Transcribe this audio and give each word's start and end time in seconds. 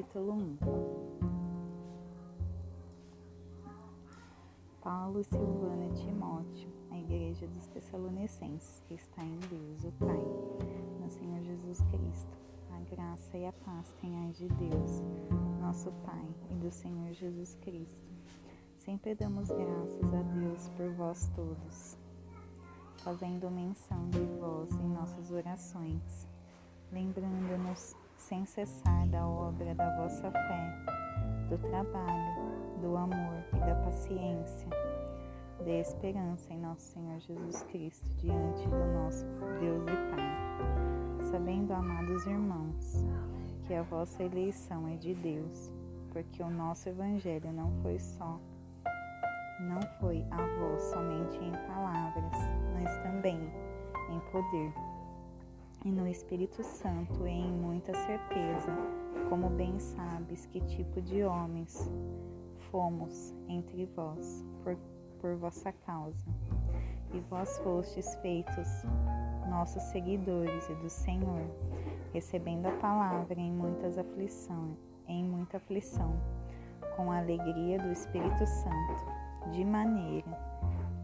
capítulo 0.00 0.32
1 0.32 0.58
Paulo, 4.80 5.22
Silvana 5.22 5.84
e 5.84 5.92
Timóteo, 5.92 6.70
a 6.90 6.98
igreja 6.98 7.46
dos 7.46 7.66
Tessalonicenses, 7.66 8.82
que 8.88 8.94
está 8.94 9.22
em 9.22 9.38
Deus, 9.50 9.84
o 9.84 9.92
Pai, 9.92 10.24
no 11.00 11.10
Senhor 11.10 11.42
Jesus 11.42 11.82
Cristo. 11.90 12.38
A 12.70 12.80
graça 12.94 13.36
e 13.36 13.44
a 13.44 13.52
paz 13.52 13.94
tenhais 14.00 14.38
de 14.38 14.48
Deus, 14.48 15.02
nosso 15.60 15.92
Pai, 16.02 16.26
e 16.50 16.54
do 16.54 16.70
Senhor 16.70 17.12
Jesus 17.12 17.56
Cristo. 17.56 18.10
Sempre 18.78 19.14
damos 19.14 19.48
graças 19.48 20.14
a 20.14 20.22
Deus 20.22 20.68
por 20.70 20.90
vós 20.94 21.30
todos, 21.36 21.98
fazendo 23.04 23.50
menção 23.50 24.08
de 24.08 24.24
vós 24.38 24.72
em 24.80 24.88
nossas 24.88 25.30
orações, 25.30 26.26
lembrando-nos 26.90 27.94
sem 28.20 28.44
cessar 28.44 29.06
da 29.08 29.26
obra 29.26 29.74
da 29.74 29.96
vossa 29.96 30.30
fé, 30.30 30.84
do 31.48 31.58
trabalho, 31.58 32.78
do 32.80 32.96
amor 32.96 33.44
e 33.54 33.58
da 33.58 33.74
paciência, 33.76 34.68
da 35.58 35.70
esperança 35.70 36.52
em 36.52 36.60
nosso 36.60 36.92
Senhor 36.92 37.18
Jesus 37.18 37.62
Cristo 37.64 38.08
diante 38.16 38.68
do 38.68 38.92
nosso 38.92 39.24
Deus 39.58 39.82
e 39.84 40.14
Pai. 40.14 41.28
Sabendo, 41.30 41.72
amados 41.72 42.26
irmãos, 42.26 43.04
que 43.66 43.74
a 43.74 43.82
vossa 43.82 44.22
eleição 44.22 44.86
é 44.86 44.96
de 44.96 45.14
Deus, 45.14 45.72
porque 46.12 46.42
o 46.42 46.50
nosso 46.50 46.88
evangelho 46.88 47.52
não 47.52 47.72
foi 47.82 47.98
só 47.98 48.38
não 49.60 49.80
foi 50.00 50.24
a 50.30 50.46
vós 50.58 50.82
somente 50.84 51.36
em 51.36 51.52
palavras, 51.68 52.32
mas 52.72 52.96
também 53.02 53.38
em 54.10 54.20
poder 54.32 54.72
e 55.84 55.90
no 55.90 56.06
Espírito 56.06 56.62
Santo 56.62 57.26
em 57.26 57.50
muita 57.50 57.94
certeza, 57.94 58.70
como 59.28 59.48
bem 59.48 59.78
sabes 59.78 60.46
que 60.46 60.60
tipo 60.60 61.00
de 61.00 61.24
homens 61.24 61.90
fomos 62.70 63.34
entre 63.48 63.86
vós 63.86 64.44
por, 64.62 64.76
por 65.20 65.36
vossa 65.36 65.72
causa. 65.72 66.24
E 67.12 67.20
vós 67.28 67.58
fostes 67.58 68.14
feitos 68.16 68.68
nossos 69.48 69.82
seguidores 69.84 70.68
e 70.68 70.74
do 70.74 70.88
Senhor, 70.88 71.42
recebendo 72.12 72.66
a 72.66 72.72
palavra 72.72 73.40
em 73.40 73.50
muitas 73.50 73.98
aflições, 73.98 74.78
em 75.08 75.24
muita 75.24 75.56
aflição, 75.56 76.14
com 76.94 77.10
a 77.10 77.18
alegria 77.18 77.78
do 77.78 77.90
Espírito 77.90 78.46
Santo, 78.46 79.50
de 79.50 79.64
maneira 79.64 80.59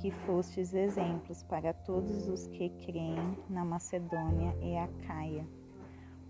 que 0.07 0.13
fostes 0.25 0.73
exemplos 0.73 1.43
para 1.43 1.73
todos 1.73 2.29
os 2.29 2.47
que 2.47 2.69
creem 2.87 3.37
na 3.51 3.65
Macedônia 3.65 4.57
e 4.63 4.77
Acaia, 4.77 5.45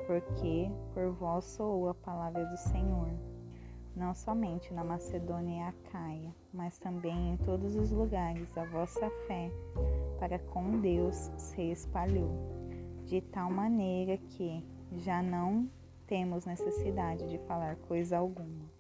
porque 0.07 0.71
por 0.95 1.13
vós 1.13 1.45
soou 1.45 1.91
a 1.91 1.95
palavra 1.95 2.47
do 2.47 2.57
Senhor, 2.57 3.11
não 3.95 4.15
somente 4.15 4.73
na 4.73 4.83
Macedônia 4.83 5.59
e 5.59 5.69
Acaia, 5.69 6.35
mas 6.55 6.79
também 6.79 7.35
em 7.35 7.37
todos 7.37 7.77
os 7.77 7.91
lugares 7.91 8.57
a 8.57 8.65
vossa 8.65 9.11
fé 9.27 9.51
para 10.19 10.39
com 10.39 10.81
Deus 10.81 11.31
se 11.37 11.71
espalhou, 11.71 12.31
de 13.05 13.21
tal 13.21 13.51
maneira 13.51 14.17
que 14.17 14.65
já 14.93 15.23
não 15.23 15.69
temos 16.07 16.47
necessidade 16.47 17.29
de 17.29 17.37
falar 17.41 17.77
coisa 17.77 18.17
alguma, 18.17 18.71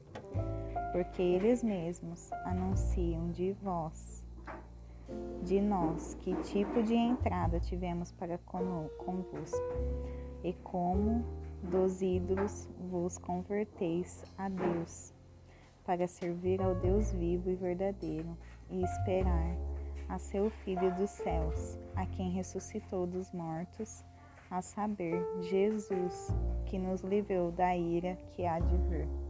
porque 0.91 1.21
eles 1.21 1.63
mesmos 1.63 2.33
anunciam 2.47 3.31
de 3.31 3.53
vós 3.53 4.25
de 5.43 5.61
nós 5.61 6.15
que 6.21 6.35
tipo 6.43 6.83
de 6.83 6.95
entrada 6.95 7.61
tivemos 7.61 8.13
para 8.13 8.39
convosco, 8.39 9.57
e 10.43 10.53
como 10.63 11.25
dos 11.63 12.03
ídolos 12.03 12.69
vos 12.91 13.19
converteis 13.19 14.25
a 14.37 14.49
Deus, 14.49 15.13
para 15.85 16.07
servir 16.07 16.61
ao 16.61 16.75
Deus 16.75 17.13
vivo 17.13 17.51
e 17.51 17.55
verdadeiro, 17.55 18.37
e 18.69 18.83
esperar 18.83 19.57
a 20.09 20.19
seu 20.19 20.51
Filho 20.51 20.95
dos 20.95 21.11
céus, 21.11 21.79
a 21.95 22.07
quem 22.07 22.31
ressuscitou 22.31 23.07
dos 23.07 23.33
mortos, 23.33 24.05
a 24.51 24.63
saber, 24.63 25.25
Jesus, 25.43 26.29
que 26.67 26.79
nos 26.79 27.03
livrou 27.03 27.51
da 27.51 27.77
ira 27.77 28.17
que 28.33 28.47
há 28.47 28.59
de 28.61 28.77
vir. 28.89 29.26